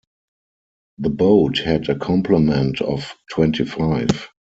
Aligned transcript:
The 0.97 1.11
boat 1.11 1.59
had 1.59 1.87
a 1.87 1.95
complement 1.95 2.81
of 2.81 3.13
twenty-five. 3.29 4.29